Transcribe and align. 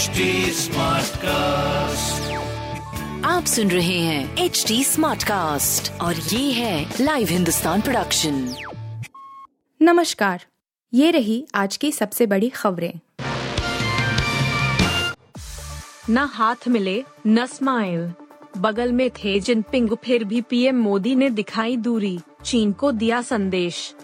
HD 0.00 0.06
cast 1.16 2.32
आप 3.26 3.44
सुन 3.44 3.70
रहे 3.70 3.98
हैं 3.98 4.36
एच 4.36 4.64
डी 4.68 4.84
स्मार्ट 4.84 5.24
कास्ट 5.24 6.00
और 6.00 6.16
ये 6.16 6.52
है 6.52 6.94
लाइव 7.00 7.28
हिंदुस्तान 7.28 7.80
प्रोडक्शन 7.80 8.54
नमस्कार। 9.82 10.46
ये 10.94 11.10
रही 11.10 11.46
आज 11.54 11.76
की 11.76 11.92
सबसे 11.92 12.26
बड़ी 12.26 12.48
खबरें। 12.48 12.92
न 16.10 16.18
हाथ 16.18 16.68
मिले 16.68 17.04
न 17.26 17.46
स्माइल 17.46 18.12
बगल 18.56 18.92
में 18.92 19.10
थे 19.10 19.40
जिनपिंग 19.40 19.90
फिर 20.04 20.24
भी 20.24 20.40
पीएम 20.40 20.76
मोदी 20.76 21.14
ने 21.14 21.30
दिखाई 21.30 21.76
दूरी। 21.76 22.20
चीन 22.44 22.72
को 22.72 22.92
दिया 22.92 23.22
संदेश। 23.22 23.94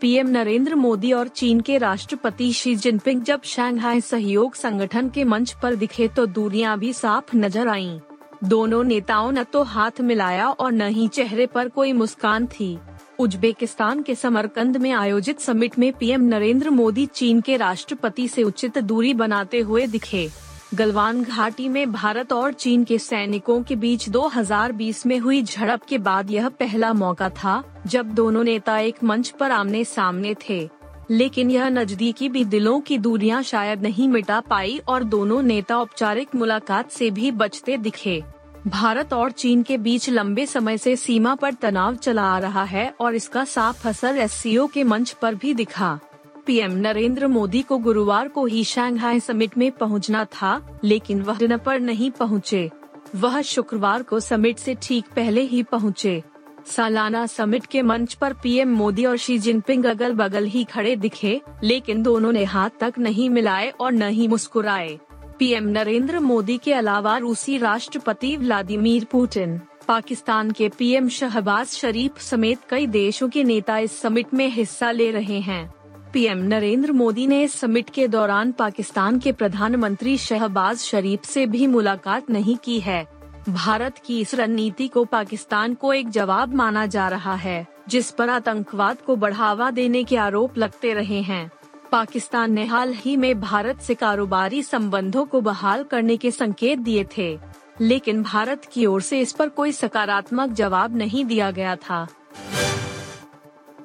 पीएम 0.00 0.28
नरेंद्र 0.28 0.74
मोदी 0.74 1.12
और 1.12 1.28
चीन 1.28 1.60
के 1.60 1.76
राष्ट्रपति 1.78 2.52
शी 2.52 2.74
जिनपिंग 2.76 3.22
जब 3.22 3.42
शंघाई 3.44 4.00
सहयोग 4.00 4.54
संगठन 4.54 5.08
के 5.08 5.24
मंच 5.24 5.52
पर 5.62 5.74
दिखे 5.74 6.08
तो 6.08 6.26
दूरियाँ 6.26 6.78
भी 6.78 6.92
साफ़ 6.92 7.36
नज़र 7.36 7.68
आईं। 7.68 7.98
दोनों 8.44 8.82
नेताओं 8.84 9.30
न 9.32 9.42
तो 9.42 9.62
हाथ 9.64 10.00
मिलाया 10.00 10.48
और 10.50 10.72
न 10.72 10.88
ही 10.88 11.06
चेहरे 11.08 11.46
पर 11.46 11.68
कोई 11.68 11.92
मुस्कान 11.92 12.46
थी 12.46 12.76
उज्बेकिस्तान 13.20 14.02
के 14.02 14.14
समरकंद 14.14 14.76
में 14.76 14.90
आयोजित 14.92 15.40
समिट 15.40 15.78
में 15.78 15.92
पीएम 15.92 16.22
नरेंद्र 16.24 16.70
मोदी 16.70 17.06
चीन 17.06 17.40
के 17.40 17.56
राष्ट्रपति 17.56 18.28
से 18.28 18.42
उचित 18.42 18.78
दूरी 18.78 19.14
बनाते 19.14 19.60
हुए 19.60 19.86
दिखे 19.86 20.28
गलवान 20.74 21.22
घाटी 21.22 21.68
में 21.68 21.92
भारत 21.92 22.32
और 22.32 22.52
चीन 22.52 22.84
के 22.84 22.98
सैनिकों 22.98 23.62
के 23.62 23.76
बीच 23.76 24.08
2020 24.08 25.06
में 25.06 25.18
हुई 25.18 25.42
झड़प 25.42 25.84
के 25.84 25.98
बाद 25.98 26.30
यह 26.30 26.48
पहला 26.48 26.92
मौका 26.92 27.28
था, 27.28 27.82
जब 27.86 28.06
दोनों 28.06 28.44
नेता 28.44 28.78
एक 28.78 29.04
मंच 29.04 29.28
पर 29.28 29.50
आमने 29.50 29.84
सामने 29.84 30.34
थे। 30.48 30.68
लेकिन 31.10 31.50
यह 31.50 31.68
नजदीकी 31.68 32.28
भी 32.28 32.44
दिलों 32.44 32.80
की 32.80 32.98
दूरियाँ 32.98 33.42
शायद 33.42 33.82
नहीं 33.82 34.08
मिटा 34.08 34.40
पाई 34.40 34.80
और 34.88 35.04
दोनों 35.04 35.42
नेता 35.42 35.78
औपचारिक 35.78 36.34
मुलाकात 36.34 36.90
से 36.90 37.10
भी 37.10 37.30
बचते 37.30 37.76
दिखे। 37.76 38.22
भारत 38.66 39.12
और 39.12 39.30
चीन 39.30 39.62
के 39.62 39.78
बीच 39.78 40.10
लंबे 40.10 40.46
समय 40.46 40.78
से 40.78 40.96
सीमा 40.96 41.34
पर 41.34 41.54
तनाव 41.54 41.94
चला 41.94 42.22
आ 42.22 42.38
रहा 42.38 42.64
है 42.64 42.94
और 43.00 43.14
इसका 43.14 43.44
साफ़ 43.44 43.88
असर 43.88 44.16
एससीओ 44.16 44.66
के 44.66 44.84
मंच 44.84 45.10
पर 45.10 45.34
भी 45.34 45.54
दिखा। 45.54 45.98
पीएम 46.46 46.72
नरेंद्र 46.72 47.26
मोदी 47.26 47.60
को 47.62 47.76
गुरुवार 47.78 48.28
को 48.28 48.44
ही 48.46 48.62
शंघाई 48.64 49.20
समिट 49.20 49.56
में 49.58 49.70
पहुँचना 49.72 50.24
था, 50.24 50.80
लेकिन 50.84 51.22
वह 51.22 51.38
दिन 51.38 51.56
पर 51.56 51.80
नहीं 51.80 52.10
पहुँचे। 52.10 52.70
वह 53.14 53.40
शुक्रवार 53.42 54.02
को 54.02 54.20
समिट 54.20 54.58
से 54.58 54.74
ठीक 54.82 55.04
पहले 55.16 55.40
ही 55.42 55.62
पहुँचे। 55.62 56.22
सालाना 56.66 57.26
समिट 57.26 57.66
के 57.66 57.82
मंच 57.82 58.14
पर 58.14 58.32
पीएम 58.32 58.74
मोदी 58.74 59.04
और 59.04 59.16
शी 59.16 59.38
जिनपिंग 59.38 59.84
अगल 59.84 60.12
बगल 60.12 60.44
ही 60.44 60.64
खड़े 60.64 60.94
दिखे, 60.96 61.40
लेकिन 61.64 62.02
दोनों 62.02 62.32
ने 62.32 62.44
हाथ 62.44 62.70
तक 62.80 62.98
नहीं 62.98 63.28
मिलाए 63.30 63.70
और 63.70 63.92
न 63.92 64.08
ही 64.08 64.28
मुस्कुराए 64.28 64.98
पीएम 65.38 65.68
नरेंद्र 65.68 66.20
मोदी 66.20 66.56
के 66.58 66.72
अलावा 66.72 67.16
रूसी 67.18 67.56
राष्ट्रपति 67.58 68.36
व्लादिमीर 68.36 69.04
पुतिन, 69.04 69.60
पाकिस्तान 69.88 70.50
के 70.50 70.68
पीएम 70.68 71.08
शहबाज 71.08 71.66
शरीफ 71.68 72.20
समेत 72.20 72.60
कई 72.70 72.86
देशों 72.86 73.28
के 73.28 73.44
नेता 73.44 73.78
इस 73.78 74.00
समिट 74.00 74.34
में 74.34 74.48
हिस्सा 74.48 74.90
ले 74.90 75.10
रहे 75.10 75.40
हैं 75.40 75.74
पीएम 76.16 76.38
नरेंद्र 76.38 76.92
मोदी 76.92 77.26
ने 77.26 77.48
समिट 77.48 77.90
के 77.90 78.06
दौरान 78.08 78.52
पाकिस्तान 78.52 79.18
के 79.18 79.32
प्रधानमंत्री 79.32 80.16
शहबाज 80.18 80.78
शरीफ 80.78 81.24
से 81.24 81.46
भी 81.46 81.66
मुलाकात 81.66 82.30
नहीं 82.30 82.56
की 82.56 82.78
है। 82.80 83.06
भारत 83.48 83.98
की 83.98 84.20
इस 84.20 84.34
रणनीति 84.34 84.88
को 84.88 85.04
पाकिस्तान 85.04 85.74
को 85.74 85.92
एक 85.92 86.10
जवाब 86.10 86.54
माना 86.54 86.86
जा 86.86 87.08
रहा 87.08 87.34
है, 87.34 87.66
जिस 87.88 88.10
पर 88.10 88.30
आतंकवाद 88.30 89.00
को 89.00 89.16
बढ़ावा 89.16 89.70
देने 89.70 90.04
के 90.04 90.16
आरोप 90.16 90.58
लगते 90.58 90.94
रहे 90.94 91.20
हैं। 91.20 91.50
पाकिस्तान 91.92 92.52
ने 92.52 92.64
हाल 92.64 92.94
ही 92.94 93.16
में 93.16 93.40
भारत 93.40 93.80
से 93.80 93.94
कारोबारी 93.94 94.62
संबंधों 94.62 95.24
को 95.24 95.40
बहाल 95.40 95.84
करने 95.84 96.16
के 96.16 96.30
संकेत 96.30 96.78
दिए 96.78 97.06
थे, 97.18 97.38
लेकिन 97.80 98.22
भारत 98.22 98.64
की 98.72 98.86
ओर 98.86 99.02
से 99.02 99.20
इस 99.20 99.32
पर 99.32 99.48
कोई 99.48 99.72
सकारात्मक 99.72 100.52
जवाब 100.52 100.96
नहीं 100.96 101.24
दिया 101.24 101.50
गया 101.50 101.76
था। 101.76 102.06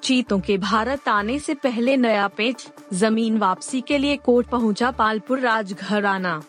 चीतों 0.03 0.39
के 0.39 0.57
भारत 0.57 1.07
आने 1.09 1.39
से 1.39 1.53
पहले 1.53 1.97
नया 1.97 2.27
पेच 2.27 2.67
ज़मीन 2.93 3.37
वापसी 3.37 3.81
के 3.81 3.97
लिए 3.97 4.15
कोर्ट 4.17 4.47
पहुँचा 4.47 4.91
पालपुर 4.91 5.39
राजघराना। 5.39 6.43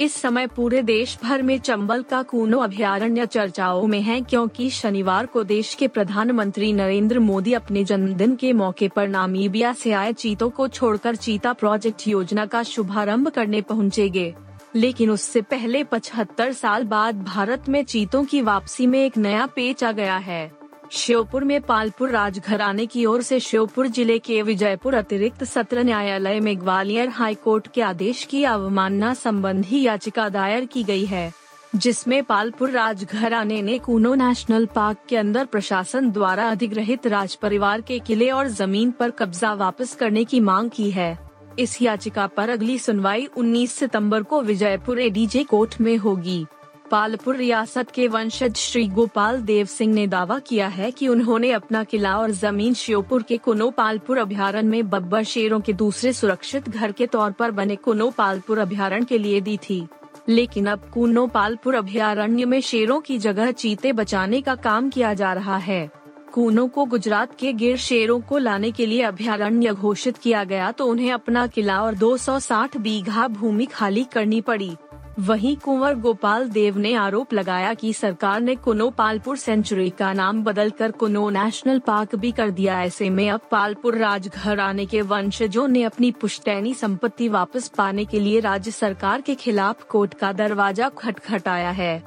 इस 0.00 0.14
समय 0.14 0.46
पूरे 0.46 0.82
देश 0.82 1.18
भर 1.24 1.42
में 1.42 1.58
चंबल 1.58 2.02
का 2.02 2.22
कूनो 2.22 2.58
अभ्यारण्य 2.58 3.26
चर्चाओं 3.26 3.86
में 3.86 4.02
है 4.02 4.20
क्योंकि 4.20 4.70
शनिवार 4.70 5.26
को 5.26 5.44
देश 5.44 5.74
के 5.74 5.88
प्रधानमंत्री 5.88 6.72
नरेंद्र 6.72 7.18
मोदी 7.18 7.52
अपने 7.52 7.84
जन्मदिन 7.84 8.36
के 8.36 8.52
मौके 8.52 8.88
पर 8.88 9.08
नामीबिया 9.08 9.72
से 9.72 9.92
आए 9.92 10.12
चीतों 10.12 10.50
को 10.50 10.68
छोड़कर 10.68 11.16
चीता 11.16 11.52
प्रोजेक्ट 11.52 12.08
योजना 12.08 12.46
का 12.46 12.62
शुभारंभ 12.62 13.28
करने 13.28 13.60
पहुँचेंगे। 13.60 14.34
लेकिन 14.76 15.10
उससे 15.10 15.40
पहले 15.40 15.84
75 15.84 16.52
साल 16.52 16.84
बाद 16.84 17.22
भारत 17.22 17.68
में 17.68 17.84
चीतों 17.84 18.24
की 18.24 18.42
वापसी 18.42 18.86
में 18.86 19.04
एक 19.04 19.18
नया 19.18 19.46
पेच 19.46 19.84
आ 19.84 19.92
गया 19.92 20.16
है। 20.16 20.65
श्योपुर 20.92 21.44
में 21.44 21.60
पालपुर 21.60 22.10
राजघराने 22.10 22.84
की 22.86 23.04
ओर 23.06 23.22
से 23.22 23.38
श्योपुर 23.40 23.86
ज़िले 23.88 24.18
के 24.18 24.40
विजयपुर 24.42 24.94
अतिरिक्त 24.94 25.42
सत्र 25.44 25.82
न्यायालय 25.84 26.40
में 26.40 26.58
ग्वालियर 26.60 27.08
हाई 27.08 27.34
कोर्ट 27.34 27.66
के 27.74 27.82
आदेश 27.82 28.22
की 28.24 28.42
अवमानना 28.44 29.12
संबंधी 29.14 29.82
याचिका 29.82 30.28
दायर 30.28 30.64
की 30.64 30.82
गई 30.84 31.04
है, 31.04 31.32
जिसमें 31.76 32.22
पालपुर 32.24 32.70
राजघराने 32.70 33.60
ने 33.62 33.78
कूनो 33.78 34.14
नेशनल 34.14 34.66
पार्क 34.66 34.98
के 35.08 35.16
अंदर 35.16 35.44
प्रशासन 35.44 36.10
द्वारा 36.10 36.48
अधिग्रहित 36.50 37.06
राज 37.06 37.34
परिवार 37.34 37.80
के 37.80 37.98
किले 37.98 38.30
और 38.30 38.48
ज़मीन 38.48 38.90
पर 38.90 39.10
कब्जा 39.10 39.52
वापस 39.54 39.94
करने 39.94 40.24
की 40.24 40.40
मांग 40.40 40.70
की 40.70 40.90
है। 40.90 41.18
इस 41.58 41.80
याचिका 41.82 42.26
पर 42.26 42.48
अगली 42.48 42.78
सुनवाई 42.78 43.28
19 43.38 43.70
सितंबर 43.70 44.22
को 44.22 44.40
विजयपुर 44.42 45.00
एडीजे 45.00 45.42
कोर्ट 45.44 45.80
में 45.80 45.96
होगी। 45.96 46.44
पालपुर 46.90 47.36
रियासत 47.36 47.90
के 47.90 48.06
वंशज 48.08 48.56
श्री 48.56 48.86
गोपाल 48.88 49.40
देव 49.40 49.66
सिंह 49.66 49.94
ने 49.94 50.06
दावा 50.06 50.38
किया 50.38 50.66
है 50.68 50.90
कि 50.90 51.08
उन्होंने 51.08 51.50
अपना 51.52 51.82
किला 51.84 52.16
और 52.18 52.30
ज़मीन 52.30 52.74
श्योपुर 52.74 53.22
के 53.22 53.36
कुनो 53.36 53.70
पालपुर 53.70 54.18
अभ्यारण्य 54.18 54.68
में 54.68 54.90
बब्बर 54.90 55.24
शेरों 55.24 55.60
के 55.60 55.72
दूसरे 55.72 56.12
सुरक्षित 56.12 56.68
घर 56.68 56.92
के 56.92 57.06
तौर 57.06 57.32
पर 57.32 57.50
बने 57.50 57.76
कुनो 57.76 58.10
पालपुर 58.10 58.58
अभ्यारण्य 58.58 59.04
के 59.04 59.18
लिए 59.18 59.40
दी 59.40 59.56
थी। 59.70 59.86
लेकिन 60.28 60.66
अब 60.66 60.88
कुनो 60.94 61.26
पालपुर 61.26 61.74
अभ्यारण्य 61.74 62.44
में 62.44 62.60
शेरों 62.60 63.00
की 63.00 63.18
जगह 63.18 63.50
चीते 63.50 63.92
बचाने 63.92 64.40
का 64.40 64.54
काम 64.54 64.90
किया 64.90 65.12
जा 65.14 65.32
रहा 65.32 65.56
है। 65.56 65.88
कूनो 66.32 66.66
को 66.66 66.84
गुजरात 66.84 67.36
के 67.38 67.52
गिर 67.52 67.76
शेरों 67.76 68.20
को 68.20 68.38
लाने 68.38 68.70
के 68.70 68.86
लिए 68.86 69.02
अभ्यारण्य 69.02 69.72
घोषित 69.72 70.16
किया 70.18 70.44
गया 70.44 70.72
तो 70.72 70.86
उन्हें 70.86 71.12
अपना 71.12 71.46
किला 71.46 71.82
और 71.82 71.94
260 71.94 72.76
बीघा 72.76 73.28
भूमि 73.28 73.66
खाली 73.66 74.04
करनी 74.04 74.40
पड़ी। 74.40 74.76
वहीं 75.18 75.56
कुंवर 75.56 75.94
गोपाल 75.94 76.48
देव 76.48 76.78
ने 76.78 76.92
आरोप 76.94 77.32
लगाया 77.34 77.72
कि 77.74 77.92
सरकार 77.92 78.40
ने 78.40 78.54
कुनो 78.54 78.88
पालपुर 78.90 79.36
सेंचुरी 79.36 79.90
का 79.90 80.12
नाम 80.12 80.42
बदलकर 80.44 80.90
कुनो 80.90 81.28
नेशनल 81.30 81.78
पार्क 81.78 82.14
भी 82.14 82.32
कर 82.32 82.50
दिया। 82.50 82.82
ऐसे 82.82 83.08
में 83.10 83.30
अब 83.30 83.40
पालपुर 83.50 83.96
राजघर 83.98 84.60
आने 84.60 84.86
के 84.86 85.00
वंशजों 85.02 85.66
ने 85.68 85.82
अपनी 85.82 86.10
पुश्तैनी 86.12 86.74
संपत्ति 86.74 87.28
वापस 87.28 87.68
पाने 87.68 88.04
के 88.04 88.20
लिए 88.20 88.40
राज्य 88.40 88.70
सरकार 88.70 89.20
के 89.20 89.34
खिलाफ 89.34 89.84
कोर्ट 89.84 90.14
का 90.14 90.32
दरवाज़ा 90.32 90.88
खटखटाया 90.88 91.70
है। 91.70 92.02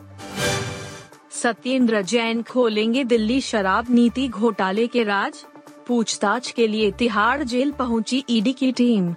सत्येंद्र 1.32 2.02
जैन 2.02 2.44
खोलेंगे 2.44 3.04
दिल्ली 3.04 3.40
शराब 3.42 3.86
नीति 3.90 4.28
घोटाले 4.28 4.88
के 4.88 5.04
राज? 5.04 5.44
पूछताछ 5.88 6.52
के 6.52 6.68
लिए 6.68 6.92
तिहाड़ 6.92 7.44
जेल 7.44 7.72
पहुँची 7.72 8.24
ईडी 8.30 8.54
की 8.54 8.72
टीम। 8.72 9.14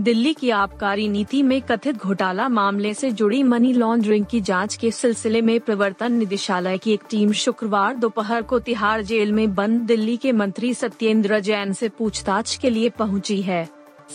दिल्ली 0.00 0.32
की 0.34 0.50
आबकारी 0.50 1.08
नीति 1.08 1.42
में 1.42 1.60
कथित 1.62 1.96
घोटाला 1.96 2.48
मामले 2.48 2.94
से 2.94 3.10
जुड़ी 3.10 3.42
मनी 3.42 3.72
लॉन्ड्रिंग 3.72 4.24
की 4.26 4.40
जाँच 4.40 4.76
के 4.76 4.90
सिलसिले 4.90 5.40
में 5.40 5.60
प्रवर्तन 5.60 6.12
निदेशालय 6.12 6.78
की 6.78 6.92
एक 6.92 7.00
टीम 7.10 7.32
शुक्रवार 7.32 7.96
दोपहर 7.96 8.42
को 8.42 8.58
तिहाड़ 8.58 9.02
जेल 9.02 9.32
में 9.32 9.54
बंद 9.54 9.80
दिल्ली 9.80 10.16
के 10.16 10.32
मंत्री 10.32 10.74
सत्येंद्र 10.74 11.40
जैन 11.40 11.72
से 11.72 11.88
पूछताछ 11.88 12.56
के 12.56 12.70
लिए 12.70 12.88
पहुँची 12.88 13.40
है 13.42 13.68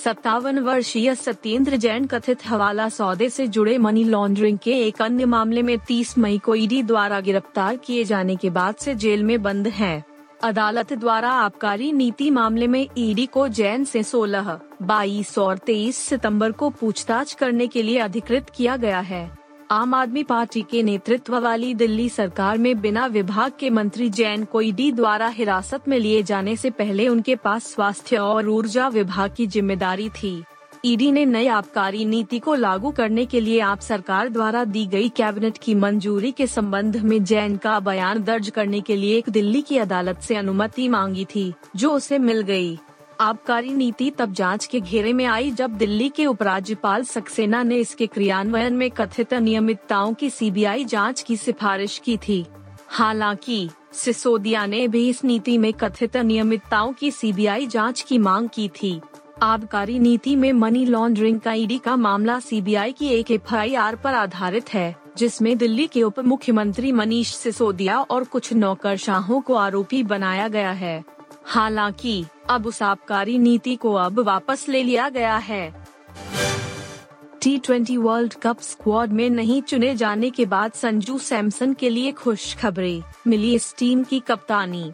सत्तावन 0.03 0.59
वर्षीय 0.59 1.15
सत्येंद्र 1.15 1.75
जैन 1.75 2.05
कथित 2.05 2.45
हवाला 2.45 2.89
सौदे 2.89 3.29
से 3.29 3.47
जुड़े 3.47 3.77
मनी 3.77 4.03
लॉन्ड्रिंग 4.03 4.57
के 4.57 4.73
एक 4.87 5.01
अन्य 5.01 5.25
मामले 5.25 5.61
में 5.61 5.77
30 5.91 6.17
मई 6.17 6.37
को 6.37 6.55
ईडी 6.55 6.83
द्वारा 6.83 7.19
गिरफ़्तार 7.19 7.75
किए 7.75 8.03
जाने 8.03 8.35
के 8.35 8.49
बाद 8.49 8.75
से 8.75 8.95
जेल 8.95 9.23
में 9.23 9.41
बंद 9.43 9.67
हैं। 9.67 10.03
अदालत 10.43 10.91
द्वारा 10.93 11.29
आबकारी 11.29 11.91
नीति 11.91 12.29
मामले 12.31 12.67
में 12.67 12.87
ईडी 12.97 13.25
को 13.25 13.47
जैन 13.47 13.83
से 13.83 14.03
16, 14.03 14.59
22 14.81 15.37
और 15.37 15.57
23 15.57 15.97
सितंबर 15.99 16.51
को 16.51 16.69
पूछताछ 16.69 17.33
करने 17.33 17.67
के 17.67 17.81
लिए 17.83 17.97
अधिकृत 17.99 18.49
किया 18.49 18.77
गया 18.77 18.99
है। 18.99 19.29
आम 19.71 19.93
आदमी 19.93 20.23
पार्टी 20.23 20.61
के 20.61 20.83
नेतृत्व 20.83 21.37
वाली 21.39 21.73
दिल्ली 21.73 22.07
सरकार 22.09 22.57
में 22.57 22.81
बिना 22.81 23.05
विभाग 23.05 23.51
के 23.59 23.69
मंत्री 23.69 24.09
जैन 24.09 24.43
को 24.43 24.61
ईडी 24.61 24.91
द्वारा 24.91 25.27
हिरासत 25.27 25.87
में 25.87 25.97
लिए 25.99 26.23
जाने 26.23 26.55
से 26.55 26.69
पहले 26.69 27.07
उनके 27.07 27.35
पास 27.35 27.67
स्वास्थ्य 27.73 28.17
और 28.17 28.47
ऊर्जा 28.49 28.87
विभाग 28.87 29.33
की 29.37 29.47
ज़िम्मेदारी 29.47 30.09
थी। 30.09 30.43
ईडी 30.85 31.11
ने 31.11 31.25
नई 31.25 31.47
आबकारी 31.47 32.05
नीति 32.05 32.39
को 32.39 32.55
लागू 32.55 32.91
करने 32.91 33.25
के 33.25 33.39
लिए 33.39 33.59
आप 33.59 33.79
सरकार 33.79 34.29
द्वारा 34.29 34.63
दी 34.63 34.85
गई 34.85 35.09
कैबिनेट 35.09 35.57
की 35.57 35.75
मंजूरी 35.75 36.31
के 36.31 36.47
संबंध 36.47 36.97
में 36.97 37.23
जैन 37.23 37.57
का 37.57 37.79
बयान 37.79 38.23
दर्ज 38.23 38.49
करने 38.49 38.81
के 38.81 38.95
लिए 38.95 39.17
एक 39.17 39.29
दिल्ली 39.29 39.61
की 39.61 39.77
अदालत 39.77 40.19
से 40.19 40.35
अनुमति 40.35 40.87
मांगी 40.87 41.25
थी, 41.25 41.53
जो 41.75 41.91
उसे 41.91 42.19
मिल 42.19 42.41
गई। 42.41 42.77
आबकारी 43.21 43.69
नीति 43.69 44.09
तब 44.09 44.33
जाँच 44.33 44.65
के 44.65 44.79
घेरे 44.79 45.13
में 45.13 45.25
आई 45.25 45.51
जब 45.51 45.69
दिल्ली 45.69 46.09
के 46.09 46.25
उपराज्यपाल 46.25 47.03
सक्सेना 47.03 47.63
ने 47.63 47.77
इसके 47.77 48.07
क्रियान्वयन 48.07 48.73
में 48.73 48.91
कथित 48.91 49.33
अनियमितताओं 49.33 50.13
की 50.13 50.29
सीबीआई 50.29 50.85
जाँच 50.85 51.21
की 51.21 51.37
सिफारिश 51.37 52.01
की 52.05 52.17
थी 52.17 52.45
हालाँकि, 52.87 53.69
सिसोदिया 53.93 54.65
ने 54.65 54.87
भी 54.87 55.09
इस 55.09 55.23
नीति 55.23 55.57
में 55.57 55.73
कथित 55.73 56.17
अनियमितताओं 56.17 56.93
की 56.93 57.11
सीबीआई 57.11 57.67
जाँच 57.67 58.01
की 58.01 58.17
मांग 58.17 58.49
की 58.49 58.69
थी 58.69 59.01
आबकारी 59.43 59.99
नीति 59.99 60.35
में 60.35 60.53
मनी 60.53 60.85
लॉन्ड्रिंग 60.85 61.39
का 61.39 61.53
ईडी 61.53 61.77
का 61.77 61.95
मामला 61.95 62.39
सीबीआई 62.39 62.91
की 62.91 63.07
एक 63.07 63.31
एफआईआर 63.31 63.95
पर 63.95 64.13
आधारित 64.13 64.73
है, 64.73 64.95
जिसमें 65.17 65.57
दिल्ली 65.57 65.87
के 65.87 66.03
उप 66.03 66.19
मुख्यमंत्री 66.19 66.91
मनीष 66.91 67.35
सिसोदिया 67.35 68.01
और 68.01 68.23
कुछ 68.23 68.53
नौकरशाहों 68.53 69.41
को 69.41 69.53
आरोपी 69.53 70.03
बनाया 70.03 70.47
गया 70.47 70.71
है। 70.71 71.03
हालाँकि, 71.45 72.25
अब 72.49 72.67
उस 72.67 72.83
आबकारी 72.83 73.37
नीति 73.37 73.75
को 73.75 73.93
अब 73.93 74.19
वापस 74.19 74.65
ले 74.69 74.83
लिया 74.83 75.09
गया 75.09 75.37
है। 75.37 75.85
T 77.41 77.57
twenty 77.57 77.97
World 77.97 78.33
Cup 78.33 78.59
squad 78.61 79.11
में 79.11 79.29
नहीं 79.29 79.61
चुने 79.61 79.95
जाने 79.95 80.29
के 80.29 80.45
बाद 80.45 80.71
संजू 80.71 81.17
सैमसन 81.17 81.73
के 81.73 81.89
लिए 81.89 82.11
खुश 82.11 82.55
खबरें 82.55 83.03
मिली 83.27 83.55
इस 83.55 83.75
टीम 83.77 84.03
की 84.03 84.19
कप्तानी। 84.19 84.91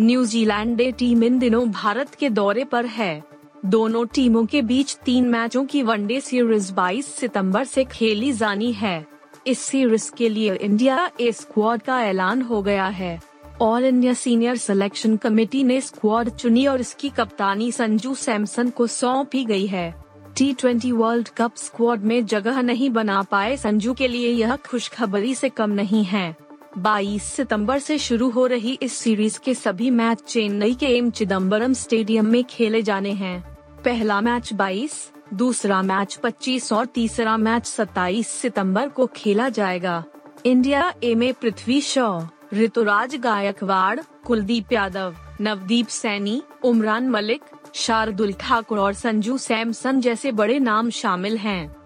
न्यूजीलैंड 0.00 0.94
टीम 0.94 1.24
इन 1.24 1.38
दिनों 1.38 1.70
भारत 1.70 2.14
के 2.14 2.30
दौरे 2.30 2.64
पर 2.64 2.86
है। 2.86 3.37
दोनों 3.66 4.06
टीमों 4.06 4.46
के 4.46 4.62
बीच 4.62 4.96
तीन 5.04 5.28
मैचों 5.28 5.64
की 5.64 5.82
वनडे 5.82 6.20
सीरीज़ 6.20 6.72
22 6.72 7.06
सितंबर 7.06 7.64
से 7.64 7.84
खेली 7.84 8.32
जानी 8.32 8.72
है। 8.72 9.06
इस 9.46 9.58
सीरीज़ 9.58 10.10
के 10.12 10.28
लिए 10.28 10.54
इंडिया 10.54 11.10
ए 11.20 11.32
स्क्वाड 11.32 11.82
का 11.82 12.02
ऐलान 12.02 12.42
हो 12.42 12.62
गया 12.62 12.86
है। 12.86 13.20
All 13.62 13.84
India 13.84 14.12
senior 14.12 14.56
selection 14.56 15.16
committee 15.16 15.64
ने 15.64 15.80
स्क्वाड 15.80 16.28
चुनी 16.28 16.66
और 16.66 16.80
इसकी 16.80 17.08
कप्तानी 17.08 17.72
संजू 17.72 18.14
सैमसन 18.14 18.70
को 18.70 18.86
सौंपी 18.86 19.44
गई 19.44 19.66
है। 19.66 19.94
T 20.36 20.52
twenty 20.52 20.92
World 20.92 21.28
Cup 21.28 21.56
squad 21.56 22.04
में 22.04 22.26
जगह 22.26 22.62
नहीं 22.62 22.90
बना 22.90 23.22
पाए 23.22 23.56
संजू 23.56 23.94
के 23.94 24.08
लिए 24.08 24.28
यह 24.28 24.56
खुशखबरी 24.56 25.34
से 25.34 25.48
कम 25.48 25.70
नहीं 25.70 26.04
है। 26.04 26.36
22 26.78 27.22
सितंबर 27.22 27.78
से 27.78 27.98
शुरू 27.98 28.28
हो 28.30 28.46
रही 28.46 28.78
इस 28.82 28.92
सीरीज़ 28.92 29.38
के 29.44 29.54
सभी 29.54 29.90
मैच 29.90 30.22
चेन्नई 30.28 30.74
के 30.74 30.86
एम 30.86 31.10
चिदम्बरम 31.10 31.72
स्टेडियम 31.72 32.26
में 32.26 32.44
खेले 32.44 32.82
जाने 32.82 33.12
हैं। 33.12 33.40
पहला 33.84 34.20
मैच 34.20 34.52
22, 34.52 34.94
दूसरा 35.34 35.82
मैच 35.82 36.18
25 36.24 36.72
और 36.72 36.86
तीसरा 36.86 37.36
मैच 37.36 37.66
27 37.66 38.26
सितंबर 38.26 38.88
को 38.88 39.06
खेला 39.06 39.48
जाएगा। 39.48 40.04
इंडिया 40.46 40.92
ए 41.04 41.14
में 41.14 41.32
पृथ्वी 41.34 41.80
शॉ 41.80 42.20
ऋतुराज 42.54 43.16
गायकवाड़ 43.16 44.00
कुलदीप 44.26 44.72
यादव 44.72 45.14
नवदीप 45.40 45.88
सैनी 45.88 46.42
उमरान 46.64 47.08
मलिक 47.08 47.42
शार्दुल 47.74 48.32
ठाकुर 48.32 48.78
और 48.78 48.92
संजू 48.92 49.36
सैमसन 49.38 50.00
जैसे 50.00 50.32
बड़े 50.32 50.58
नाम 50.58 50.90
शामिल 50.90 51.36
हैं। 51.36 51.76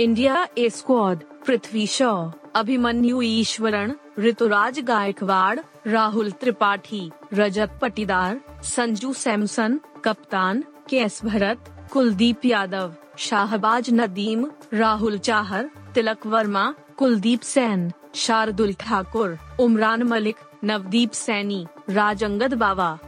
India 0.00 0.46
A 0.58 0.68
squad 0.70 1.22
Prithvi 1.46 1.86
Shaw 1.86 2.14
Abhimanyu 2.56 3.22
Easwaran 3.22 3.92
Ruturaj 4.18 4.80
Gaikwad, 4.80 5.60
Rahul 5.86 6.30
Tripathi, 6.30 7.10
Rajat 7.34 7.78
Patidar, 7.82 8.40
Sanju 8.62 9.12
Samson, 9.12 9.80
कप्तान 10.04 10.64
के 10.88 10.98
एस 10.98 11.20
भरत, 11.24 11.58
कुलदीप 11.92 12.44
यादव, 12.44 12.94
शाहबाज 13.18 13.90
नदीम, 13.90 14.46
राहुल 14.74 15.18
चाहर, 15.18 15.70
तिलक 15.94 16.26
वर्मा, 16.26 16.74
कुलदीप 16.96 17.40
सैन, 17.40 17.92
शार्दुल 18.14 18.72
ठाकुर, 18.72 19.38
उमरान 19.60 20.02
मलिक, 20.02 20.36
नवदीप 20.64 21.12
सैनी, 21.12 21.66
राजंगद 21.90 22.54
बाबा 22.54 22.98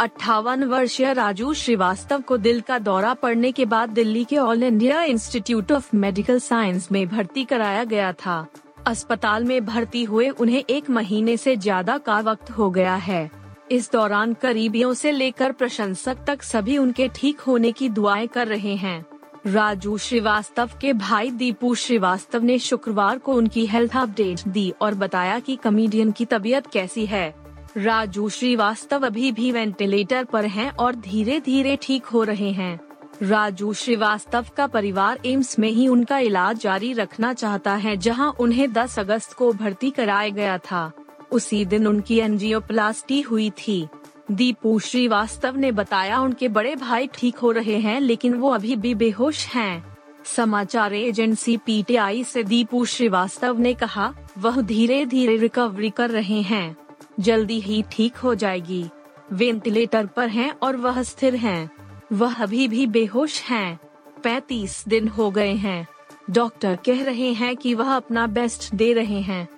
अट्ठावन 0.00 0.64
वर्षीय 0.64 1.12
राजू 1.12 1.54
श्रीवास्तव 1.54 2.20
को 2.20 2.36
दिल 2.36 2.60
का 2.60 2.78
दौरा 2.78 3.14
पड़ने 3.14 3.52
के 3.52 3.64
बाद 3.64 3.88
दिल्ली 3.88 4.24
के 4.24 4.38
All 4.38 4.62
India 4.62 5.02
Institute 5.02 5.72
of 5.72 5.96
Medical 5.96 6.38
Science 6.38 6.92
में 6.92 7.08
भर्ती 7.08 7.44
कराया 7.44 7.84
गया 7.84 8.12
था। 8.12 8.46
अस्पताल 8.88 9.44
में 9.44 9.64
भर्ती 9.66 10.02
हुए 10.04 10.28
उन्हें 10.30 10.62
एक 10.70 10.88
महीने 10.90 11.36
से 11.36 11.56
ज़्यादा 11.56 11.98
का 11.98 12.18
वक्त 12.20 12.50
हो 12.50 12.70
गया 12.70 12.94
है। 12.96 13.30
इस 13.70 13.90
दौरान 13.92 14.32
करीबियों 14.34 14.92
से 14.94 15.12
लेकर 15.12 15.52
प्रशंसक 15.52 16.24
तक 16.26 16.42
सभी 16.42 16.78
उनके 16.78 17.08
ठीक 17.08 17.40
होने 17.40 17.72
की 17.72 17.88
दुआएँ 17.88 18.26
कर 18.26 18.48
रहे 18.48 18.74
हैं। 18.76 19.04
राजू 19.46 19.96
श्रीवास्तव 19.98 20.70
के 20.80 20.92
भाई 20.92 21.30
दीपू 21.30 21.74
श्रीवास्तव 21.74 22.42
ने 22.42 22.58
शुक्रवार 22.58 23.18
को 23.18 23.34
उनकी 23.34 23.66
हेल्थ 23.66 23.96
अपडेट 23.96 24.48
दी 24.48 24.72
और 24.82 24.94
बताया 24.94 25.38
कि 25.38 25.56
कमेडियन 25.56 26.12
की 26.12 26.24
तबीयत 26.24 26.66
कैसी 26.66 27.06
है। 27.06 27.34
राजू 27.76 28.28
श्रीवास्तव 28.28 29.06
अभी 29.06 29.32
भी 29.32 29.52
वेंटिलेटर 29.52 30.24
पर 30.24 30.46
हैं 30.46 30.70
और 30.70 30.94
धीरे 30.94 31.40
धीरे 31.40 31.78
ठीक 31.82 32.06
हो 32.06 32.22
रहे 32.22 32.50
हैं। 32.52 32.78
राजू 33.22 33.72
श्रीवास्तव 33.72 34.46
का 34.56 34.66
परिवार 34.66 35.18
एम्स 35.26 35.58
में 35.58 35.68
ही 35.68 35.86
उनका 35.88 36.18
इलाज 36.18 36.58
जारी 36.58 36.92
रखना 36.92 37.32
चाहता 37.32 37.74
है, 37.74 37.96
जहाँ 37.96 38.30
उन्हें 38.40 38.72
10 38.72 38.98
अगस्त 38.98 39.32
को 39.32 39.52
भर्ती 39.52 39.90
कराया 39.90 40.28
गया 40.28 40.58
था 40.60 40.90
उसी 41.32 41.64
दिन 41.64 41.86
उनकी 41.86 42.18
एनजियोप्लास्टी 42.18 43.20
हुई 43.20 43.50
थी 43.58 43.86
दीपू 44.30 44.78
श्रीवास्तव 44.78 45.56
ने 45.56 45.72
बताया, 45.72 46.20
उनके 46.20 46.48
बड़े 46.48 46.74
भाई 46.76 47.08
ठीक 47.14 47.38
हो 47.38 47.50
रहे 47.50 47.78
हैं, 47.78 48.00
लेकिन 48.00 48.34
वो 48.34 48.50
अभी 48.50 48.76
भी 48.76 48.94
बेहोश 48.94 49.46
हैं। 49.46 49.96
समाचार 50.26 50.94
एजेंसी 50.94 51.56
पीटीआई 51.56 52.22
से 52.24 52.42
दीपू 52.42 52.84
श्रीवास्तव 52.84 53.58
ने 53.58 53.74
कहा, 53.74 54.12
वह 54.38 54.60
धीरे 54.62 55.04
धीरे 55.06 55.36
रिकवरी 55.36 55.90
कर 55.90 56.10
रहे 56.10 56.40
हैं 56.42 56.76
जल्दी 57.20 57.60
ही 57.60 57.82
ठीक 57.92 58.16
हो 58.16 58.34
जाएगी 58.34 58.84
वेंटिलेटर 59.32 60.06
पर 60.06 60.28
हैं 60.28 60.50
और 60.52 60.76
वह 60.76 61.02
स्थिर 61.02 61.34
हैं। 61.36 61.70
वह 62.12 62.34
अभी 62.34 62.68
भी 62.68 62.86
बेहोश 62.86 63.42
हैं। 63.42 63.80
35 64.24 64.84
दिन 64.88 65.08
हो 65.08 65.30
गए 65.30 65.52
हैं। 65.52 65.88
डॉक्टर 66.30 66.78
कह 66.86 67.02
रहे 67.04 67.32
हैं 67.32 67.56
कि 67.56 67.74
वह 67.74 67.96
अपना 67.96 68.26
बेस्ट 68.26 68.74
दे 68.74 68.92
रहे 68.92 69.20
हैं। 69.20 69.48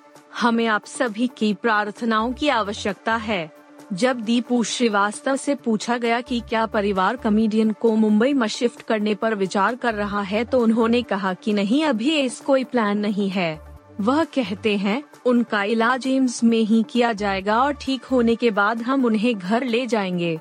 हमें 0.40 0.66
आप 0.66 0.84
सभी 0.84 1.30
की 1.36 1.54
प्रार्थनाओं 1.54 2.32
की 2.32 2.48
आवश्यकता 2.48 3.16
है। 3.16 3.52
जब 3.92 4.20
दीपू 4.20 4.64
श्रीवास्तव 4.64 5.36
से 5.36 5.54
पूछा 5.54 5.98
गया 5.98 6.20
कि 6.20 6.40
क्या 6.40 6.66
परिवार 6.66 7.16
कमेडियन 7.16 7.70
को 7.70 7.96
मुंबई 7.96 8.32
में 8.32 8.48
शिफ्ट 8.48 8.82
करने 8.82 9.14
पर 9.14 9.34
विचार 9.34 9.74
कर 9.74 9.94
रहा 9.94 10.20
है 10.20 10.44
तो 10.44 10.60
उन्होंने 10.60 11.02
कहा 11.02 11.34
कि 11.34 11.52
नहीं, 11.52 11.84
अभी 11.84 12.10
इस 12.10 12.40
कोई 12.40 12.64
प्लान 12.64 12.98
नहीं 12.98 13.28
है। 13.28 13.78
वह 14.00 14.24
कहते 14.24 14.76
हैं, 14.76 15.02
उनका 15.26 15.64
इलाज 15.64 16.06
एम्स 16.06 16.44
में 16.44 16.60
ही 16.60 16.84
किया 16.90 17.12
जाएगा 17.12 17.62
और 17.62 17.72
ठीक 17.72 18.04
होने 18.04 18.36
के 18.36 18.50
बाद 18.50 18.82
हम 18.82 19.04
उन्हें 19.04 19.38
घर 19.38 19.64
ले 19.64 19.86
जाएँगे। 19.86 20.40